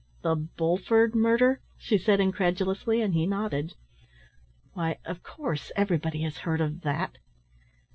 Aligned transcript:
"The 0.23 0.35
Bulford 0.35 1.13
murder?" 1.13 1.61
she 1.77 1.99
said 1.99 2.19
incredulously, 2.19 3.03
and 3.03 3.13
he 3.13 3.27
nodded. 3.27 3.75
"Why, 4.73 4.97
of 5.05 5.21
course, 5.21 5.71
everybody 5.75 6.23
has 6.23 6.39
heard 6.39 6.59
of 6.59 6.81
that." 6.81 7.19